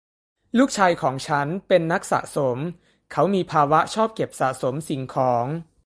[0.57, 2.57] ลูกชายของฉันเป็นนักสะสม:
[3.11, 5.45] เขามีภาวะชอบเก็บสะสมสิ่งของ